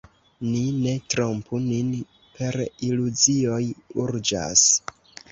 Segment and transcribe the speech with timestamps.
[0.51, 1.91] Ni ne trompu nin
[2.37, 2.57] per
[2.87, 3.59] iluzioj;
[4.05, 4.65] urĝas.